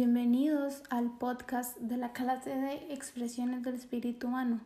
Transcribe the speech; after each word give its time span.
Bienvenidos 0.00 0.84
al 0.90 1.10
podcast 1.18 1.76
de 1.78 1.96
la 1.96 2.12
clase 2.12 2.50
de 2.50 2.94
expresiones 2.94 3.64
del 3.64 3.74
espíritu 3.74 4.28
humano. 4.28 4.60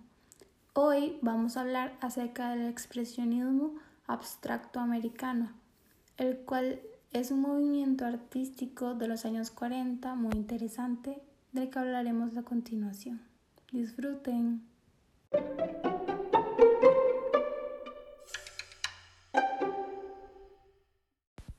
Hoy 0.75 1.17
vamos 1.23 1.57
a 1.57 1.63
hablar 1.63 1.95
acerca 2.03 2.51
del 2.51 2.69
expresionismo 2.69 3.73
abstracto 4.07 4.79
americano, 4.79 5.51
el 6.19 6.37
cual 6.41 6.81
es 7.15 7.31
un 7.31 7.41
movimiento 7.41 8.05
artístico 8.05 8.93
de 8.93 9.09
los 9.09 9.25
años 9.25 9.51
40 9.51 10.15
muy 10.17 10.35
interesante 10.35 11.23
del 11.53 11.71
que 11.71 11.79
hablaremos 11.79 12.37
a 12.37 12.43
continuación. 12.43 13.23
Disfruten. 13.73 14.61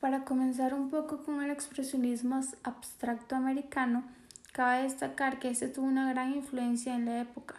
Para 0.03 0.25
comenzar 0.25 0.73
un 0.73 0.89
poco 0.89 1.23
con 1.23 1.41
el 1.41 1.49
expresionismo 1.49 2.41
abstracto 2.63 3.37
americano, 3.37 4.03
cabe 4.51 4.83
destacar 4.83 5.39
que 5.39 5.49
este 5.49 5.69
tuvo 5.69 5.85
una 5.85 6.11
gran 6.11 6.33
influencia 6.33 6.93
en 6.93 7.05
la 7.05 7.21
época. 7.21 7.55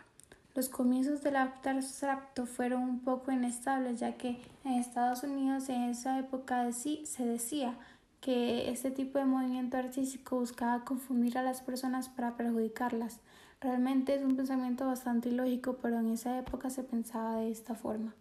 Los 0.54 0.68
comienzos 0.68 1.22
del 1.22 1.36
abstracto 1.36 2.44
fueron 2.44 2.82
un 2.82 3.00
poco 3.00 3.32
inestables, 3.32 3.98
ya 3.98 4.18
que 4.18 4.42
en 4.62 4.72
Estados 4.72 5.22
Unidos 5.22 5.70
en 5.70 5.84
esa 5.84 6.18
época 6.18 6.70
sí 6.72 7.06
se 7.06 7.24
decía 7.24 7.78
que 8.20 8.70
este 8.70 8.90
tipo 8.90 9.18
de 9.18 9.24
movimiento 9.24 9.78
artístico 9.78 10.38
buscaba 10.38 10.84
confundir 10.84 11.38
a 11.38 11.42
las 11.42 11.62
personas 11.62 12.10
para 12.10 12.36
perjudicarlas. 12.36 13.20
Realmente 13.58 14.16
es 14.16 14.22
un 14.22 14.36
pensamiento 14.36 14.84
bastante 14.84 15.30
ilógico, 15.30 15.78
pero 15.80 15.98
en 15.98 16.10
esa 16.10 16.38
época 16.38 16.68
se 16.68 16.82
pensaba 16.82 17.36
de 17.36 17.50
esta 17.50 17.74
forma. 17.74 18.14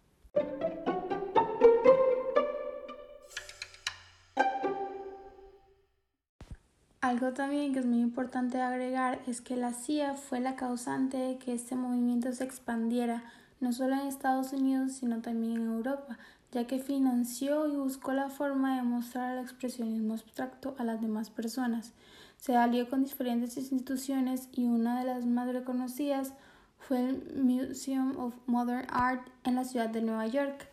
Algo 7.13 7.31
también 7.31 7.73
que 7.73 7.79
es 7.79 7.85
muy 7.85 7.99
importante 7.99 8.59
agregar 8.59 9.21
es 9.27 9.39
que 9.39 9.55
la 9.55 9.71
CIA 9.71 10.15
fue 10.15 10.39
la 10.39 10.55
causante 10.55 11.15
de 11.15 11.37
que 11.37 11.53
este 11.53 11.75
movimiento 11.75 12.33
se 12.33 12.43
expandiera 12.43 13.23
no 13.59 13.71
solo 13.71 13.93
en 13.93 14.07
Estados 14.07 14.51
Unidos 14.51 14.93
sino 14.93 15.21
también 15.21 15.57
en 15.57 15.67
Europa, 15.67 16.17
ya 16.51 16.65
que 16.65 16.79
financió 16.79 17.67
y 17.67 17.75
buscó 17.75 18.13
la 18.13 18.31
forma 18.31 18.77
de 18.77 18.81
mostrar 18.81 19.37
el 19.37 19.43
expresionismo 19.43 20.15
abstracto 20.15 20.73
a 20.79 20.83
las 20.83 21.01
demás 21.01 21.29
personas. 21.29 21.93
Se 22.37 22.55
alió 22.55 22.89
con 22.89 23.03
diferentes 23.03 23.57
instituciones 23.57 24.49
y 24.51 24.65
una 24.65 24.97
de 24.97 25.05
las 25.05 25.23
más 25.23 25.47
reconocidas 25.53 26.33
fue 26.79 27.09
el 27.09 27.35
Museum 27.35 28.17
of 28.17 28.33
Modern 28.47 28.87
Art 28.89 29.29
en 29.43 29.53
la 29.53 29.65
ciudad 29.65 29.89
de 29.89 30.01
Nueva 30.01 30.25
York, 30.25 30.67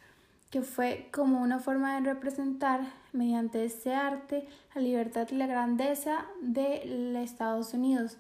que 0.51 0.63
fue 0.63 1.09
como 1.13 1.41
una 1.41 1.61
forma 1.61 1.95
de 1.95 2.13
representar 2.13 2.81
mediante 3.13 3.65
este 3.65 3.95
arte 3.95 4.47
la 4.75 4.83
libertad 4.83 5.29
y 5.31 5.37
la 5.37 5.47
grandeza 5.47 6.27
de 6.43 7.23
Estados 7.23 7.73
Unidos 7.73 8.19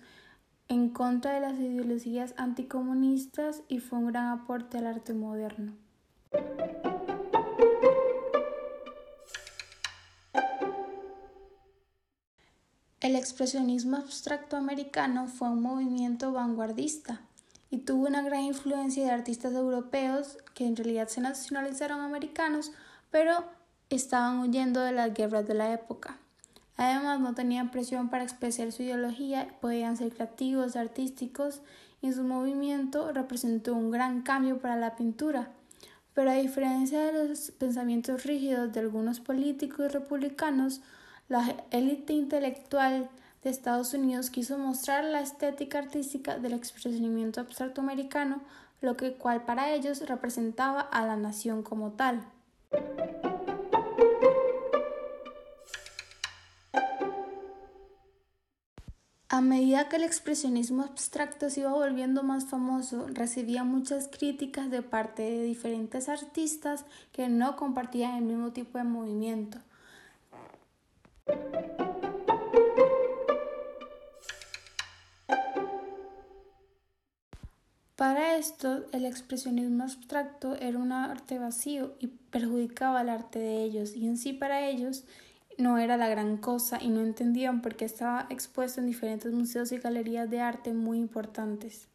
en 0.69 0.91
contra 0.91 1.33
de 1.33 1.41
las 1.41 1.59
ideologías 1.59 2.33
anticomunistas 2.37 3.63
y 3.69 3.81
fue 3.81 3.99
un 3.99 4.07
gran 4.07 4.29
aporte 4.29 4.79
al 4.79 4.87
arte 4.87 5.13
moderno. 5.13 5.73
El 13.01 13.17
expresionismo 13.17 13.97
abstracto 13.97 14.57
americano 14.57 15.27
fue 15.27 15.49
un 15.49 15.63
movimiento 15.63 16.33
vanguardista 16.33 17.21
y 17.71 17.79
tuvo 17.79 18.07
una 18.07 18.23
gran 18.23 18.43
influencia 18.43 19.05
de 19.05 19.13
artistas 19.13 19.55
europeos 19.55 20.39
que 20.55 20.67
en 20.67 20.77
realidad 20.77 21.09
se 21.09 21.21
nacionalizaron 21.21 22.01
americanos, 22.01 22.73
pero 23.11 23.45
estaban 23.89 24.41
huyendo 24.41 24.81
de 24.81 24.93
las 24.93 25.15
guerras 25.15 25.47
de 25.47 25.55
la 25.55 25.73
época. 25.73 26.19
Además, 26.77 27.21
no 27.21 27.35
tenían 27.35 27.71
presión 27.71 28.09
para 28.09 28.25
expresar 28.25 28.73
su 28.73 28.83
ideología, 28.83 29.55
podían 29.61 29.97
ser 29.97 30.13
creativos, 30.13 30.77
artísticos, 30.77 31.61
y 32.03 32.13
su 32.13 32.25
movimiento 32.25 33.13
representó 33.13 33.75
un 33.75 33.91
gran 33.91 34.23
cambio 34.23 34.59
para 34.59 34.77
la 34.77 34.97
pintura. 34.97 35.51
Pero 36.15 36.31
a 36.31 36.35
diferencia 36.35 37.01
de 37.05 37.29
los 37.29 37.51
pensamientos 37.53 38.25
rígidos 38.25 38.73
de 38.73 38.81
algunos 38.81 39.21
políticos 39.21 39.93
republicanos, 39.93 40.81
la 41.29 41.55
élite 41.71 42.15
intelectual 42.15 43.11
de 43.43 43.51
Estados 43.51 43.95
Unidos 43.95 44.31
quiso 44.31 44.59
mostrar 44.59 45.05
la 45.05 45.21
estética 45.21 45.79
artística 45.79 46.39
del 46.39 46.53
expresionamiento 46.53 47.41
abstracto 47.41 47.81
americano, 47.81 48.43
lo 48.81 48.97
que 48.97 49.15
cual 49.15 49.45
para 49.45 49.73
ellos 49.73 50.07
representaba 50.07 50.81
a 50.81 51.07
la 51.07 51.17
nación 51.17 51.63
como 51.63 51.93
tal. 51.93 52.25
A 59.33 59.41
medida 59.41 59.89
que 59.89 59.97
el 59.97 60.03
expresionismo 60.03 60.83
abstracto 60.83 61.49
se 61.51 61.61
iba 61.61 61.73
volviendo 61.73 62.25
más 62.25 62.47
famoso, 62.47 63.07
recibía 63.07 63.63
muchas 63.63 64.09
críticas 64.09 64.71
de 64.71 64.83
parte 64.83 65.23
de 65.23 65.45
diferentes 65.45 66.09
artistas 66.09 66.85
que 67.13 67.29
no 67.29 67.55
compartían 67.55 68.17
el 68.17 68.25
mismo 68.25 68.53
tipo 68.53 68.77
de 68.77 68.85
movimiento. 68.85 69.59
Para 78.01 78.39
esto, 78.39 78.87
el 78.93 79.05
expresionismo 79.05 79.85
abstracto 79.85 80.57
era 80.57 80.79
un 80.79 80.91
arte 80.91 81.39
vacío 81.39 81.93
y 81.99 82.07
perjudicaba 82.07 83.03
el 83.03 83.11
arte 83.11 83.39
de 83.39 83.63
ellos, 83.63 83.95
y 83.95 84.07
en 84.07 84.17
sí 84.17 84.33
para 84.33 84.67
ellos 84.67 85.05
no 85.59 85.77
era 85.77 85.99
la 85.99 86.09
gran 86.09 86.39
cosa 86.39 86.83
y 86.83 86.89
no 86.89 87.03
entendían 87.03 87.61
por 87.61 87.77
qué 87.77 87.85
estaba 87.85 88.27
expuesto 88.31 88.81
en 88.81 88.87
diferentes 88.87 89.35
museos 89.35 89.71
y 89.73 89.77
galerías 89.77 90.31
de 90.31 90.41
arte 90.41 90.73
muy 90.73 90.97
importantes. 90.97 91.89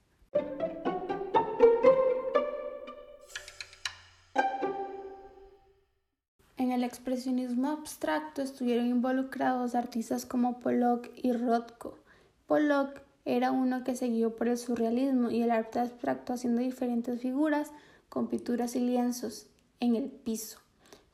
En 6.58 6.72
el 6.72 6.84
expresionismo 6.84 7.70
abstracto 7.70 8.44
estuvieron 8.44 8.86
involucrados 8.86 9.74
artistas 9.74 10.28
como 10.28 10.60
Pollock 10.60 11.10
y 11.16 11.32
Rothko. 11.32 11.98
Pollock 12.46 13.05
era 13.26 13.52
uno 13.52 13.84
que 13.84 13.96
siguió 13.96 14.36
por 14.36 14.48
el 14.48 14.58
surrealismo 14.58 15.32
y 15.32 15.42
el 15.42 15.52
arte 15.52 15.80
abstracto 15.80 16.34
haciendo 16.34 16.62
diferentes 16.62 17.20
figuras 17.20 17.72
con 18.08 18.28
pinturas 18.28 18.76
y 18.76 18.80
lienzos 18.80 19.48
en 19.80 19.96
el 19.96 20.10
piso. 20.10 20.60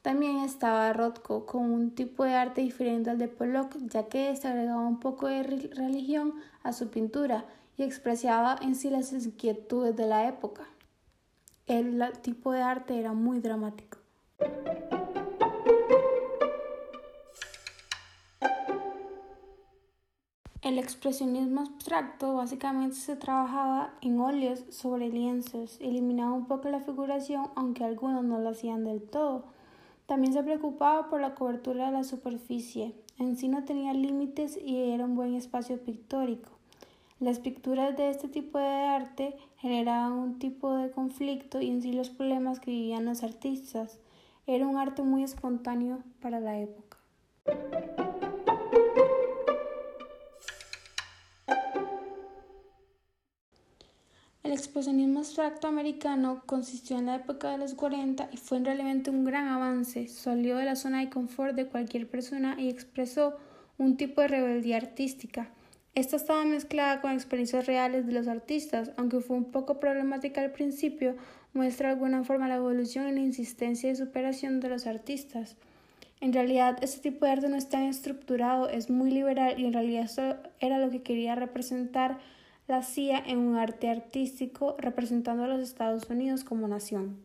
También 0.02 0.40
estaba 0.40 0.92
Rothko 0.94 1.46
con 1.46 1.72
un 1.72 1.92
tipo 1.92 2.24
de 2.24 2.34
arte 2.34 2.62
diferente 2.62 3.10
al 3.10 3.18
de 3.18 3.28
Pollock, 3.28 3.78
ya 3.88 4.08
que 4.08 4.36
se 4.36 4.48
agregaba 4.48 4.88
un 4.88 5.00
poco 5.00 5.28
de 5.28 5.44
religión 5.44 6.34
a 6.64 6.74
su 6.74 6.90
pintura 6.90 7.46
y 7.78 7.84
expresaba 7.84 8.58
en 8.62 8.76
sí 8.76 8.90
las 8.90 9.14
inquietudes 9.14 9.96
de 9.96 10.08
la 10.08 10.28
época. 10.28 10.64
El 11.68 12.04
tipo 12.22 12.52
de 12.52 12.62
arte 12.62 13.00
era 13.00 13.14
muy 13.14 13.40
dramático. 13.40 14.00
El 20.62 20.78
expresionismo 20.78 21.62
abstracto 21.62 22.36
básicamente 22.36 22.96
se 22.96 23.16
trabajaba 23.16 23.96
en 24.02 24.20
óleos 24.20 24.64
sobre 24.70 25.10
lienzos, 25.10 25.80
eliminaba 25.82 26.34
un 26.34 26.46
poco 26.46 26.70
la 26.70 26.82
figuración, 26.82 27.48
aunque 27.56 27.84
algunos 27.84 28.24
no 28.24 28.38
lo 28.38 28.50
hacían 28.50 28.84
del 28.84 29.02
todo. 29.02 29.46
También 30.06 30.34
se 30.34 30.44
preocupaba 30.44 31.10
por 31.10 31.20
la 31.20 31.34
cobertura 31.34 31.88
de 31.88 31.94
la 31.94 32.04
superficie. 32.04 32.94
En 33.18 33.38
sí 33.38 33.48
no 33.48 33.64
tenía 33.64 33.94
límites 33.94 34.56
y 34.56 34.92
era 34.92 35.06
un 35.06 35.16
buen 35.16 35.34
espacio 35.34 35.80
pictórico. 35.80 36.52
Las 37.20 37.40
pinturas 37.40 37.98
de 37.98 38.12
este 38.12 38.28
tipo 38.28 38.60
de 38.60 38.66
arte 38.66 39.38
generaban 39.58 40.12
un 40.12 40.38
tipo 40.38 40.76
de 40.76 40.92
conflicto 40.92 41.60
y 41.60 41.72
en 41.72 41.82
sí 41.82 41.92
los 41.92 42.12
problemas 42.12 42.60
que 42.60 42.70
vivían 42.70 43.06
los 43.06 43.24
artistas. 43.24 44.00
Era 44.46 44.68
un 44.68 44.78
arte 44.78 45.02
muy 45.02 45.24
espontáneo 45.24 46.04
para 46.22 46.40
la 46.40 46.60
época. 46.60 46.98
El 54.52 54.58
expresionismo 54.58 55.20
abstracto 55.20 55.68
americano 55.68 56.44
consistió 56.46 57.00
en 57.00 57.06
la 57.06 57.16
época 57.16 57.52
de 57.52 57.58
los 57.58 57.74
40 57.74 58.28
y 58.34 58.36
fue 58.36 58.60
realmente 58.60 59.10
un 59.10 59.24
gran 59.24 59.48
avance. 59.48 60.10
Salió 60.10 60.58
de 60.58 60.66
la 60.66 60.76
zona 60.76 61.00
de 61.00 61.10
confort 61.10 61.56
de 61.56 61.68
cualquier 61.68 62.10
persona 62.10 62.58
y 62.60 62.68
expresó 62.68 63.38
un 63.78 63.96
tipo 63.96 64.20
de 64.20 64.28
rebeldía 64.28 64.76
artística. 64.76 65.50
Esta 65.96 66.18
estaba 66.18 66.44
mezclada 66.44 67.00
con 67.00 67.14
experiencias 67.14 67.66
reales 67.66 68.06
de 68.06 68.12
los 68.12 68.28
artistas, 68.28 68.92
aunque 68.98 69.22
fue 69.22 69.38
un 69.38 69.54
poco 69.54 69.80
problemática 69.80 70.42
al 70.42 70.52
principio, 70.52 71.16
muestra 71.54 71.88
de 71.88 71.94
alguna 71.94 72.26
forma 72.26 72.50
la 72.50 72.56
evolución 72.56 73.08
y 73.08 73.14
la 73.14 73.22
insistencia 73.22 73.90
y 73.90 73.96
superación 73.96 74.60
de 74.60 74.68
los 74.68 74.86
artistas. 74.86 75.56
En 76.20 76.34
realidad, 76.34 76.78
este 76.82 77.10
tipo 77.10 77.24
de 77.24 77.32
arte 77.32 77.48
no 77.48 77.56
es 77.56 77.70
tan 77.70 77.84
estructurado, 77.84 78.68
es 78.68 78.90
muy 78.90 79.12
liberal 79.12 79.58
y 79.58 79.66
en 79.66 79.72
realidad 79.72 80.04
esto 80.04 80.36
era 80.60 80.78
lo 80.78 80.90
que 80.90 81.04
quería 81.04 81.36
representar 81.36 82.20
la 82.72 82.84
CIA 82.84 83.22
en 83.28 83.40
un 83.40 83.58
arte 83.58 83.90
artístico 83.90 84.78
representando 84.80 85.44
a 85.44 85.48
los 85.48 85.60
Estados 85.60 86.10
Unidos 86.10 86.46
como 86.46 86.70
nación. 86.70 87.18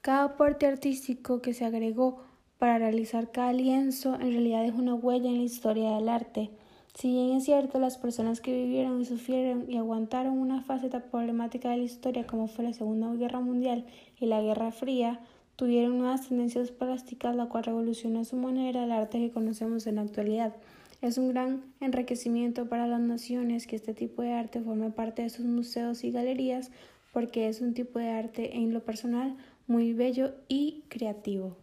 Cada 0.00 0.22
aporte 0.22 0.68
artístico 0.68 1.42
que 1.42 1.54
se 1.54 1.64
agregó 1.64 2.22
para 2.58 2.78
realizar 2.78 3.32
cada 3.32 3.52
lienzo 3.52 4.14
en 4.14 4.30
realidad 4.30 4.64
es 4.64 4.74
una 4.74 4.94
huella 4.94 5.28
en 5.28 5.38
la 5.38 5.42
historia 5.42 5.96
del 5.96 6.08
arte. 6.08 6.52
Si 6.94 7.08
bien 7.08 7.38
es 7.38 7.46
cierto, 7.46 7.80
las 7.80 7.98
personas 7.98 8.40
que 8.40 8.54
vivieron 8.54 9.00
y 9.00 9.06
sufrieron 9.06 9.68
y 9.68 9.76
aguantaron 9.76 10.38
una 10.38 10.62
faceta 10.62 11.00
problemática 11.10 11.70
de 11.70 11.78
la 11.78 11.82
historia 11.82 12.28
como 12.28 12.46
fue 12.46 12.66
la 12.66 12.72
Segunda 12.72 13.12
Guerra 13.14 13.40
Mundial 13.40 13.86
y 14.20 14.26
la 14.26 14.40
Guerra 14.40 14.70
Fría, 14.70 15.18
tuvieron 15.56 15.98
nuevas 15.98 16.28
tendencias 16.28 16.70
plásticas, 16.70 17.36
la 17.36 17.46
cual 17.46 17.64
revolucionó 17.64 18.20
a 18.20 18.24
su 18.24 18.36
manera 18.36 18.84
el 18.84 18.92
arte 18.92 19.18
que 19.18 19.30
conocemos 19.30 19.86
en 19.86 19.96
la 19.96 20.02
actualidad. 20.02 20.54
Es 21.00 21.18
un 21.18 21.28
gran 21.28 21.62
enriquecimiento 21.80 22.68
para 22.68 22.86
las 22.86 23.00
naciones 23.00 23.66
que 23.66 23.76
este 23.76 23.94
tipo 23.94 24.22
de 24.22 24.32
arte 24.32 24.60
forme 24.60 24.90
parte 24.90 25.22
de 25.22 25.30
sus 25.30 25.44
museos 25.44 26.02
y 26.04 26.10
galerías 26.10 26.70
porque 27.12 27.48
es 27.48 27.60
un 27.60 27.74
tipo 27.74 27.98
de 27.98 28.08
arte 28.08 28.56
en 28.56 28.72
lo 28.72 28.84
personal 28.84 29.36
muy 29.66 29.92
bello 29.92 30.34
y 30.48 30.82
creativo. 30.88 31.56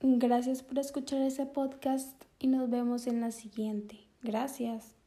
Gracias 0.00 0.62
por 0.62 0.78
escuchar 0.78 1.20
ese 1.22 1.46
podcast 1.46 2.24
y 2.38 2.46
nos 2.46 2.70
vemos 2.70 3.06
en 3.06 3.20
la 3.20 3.30
siguiente. 3.30 3.98
Gracias. 4.22 5.01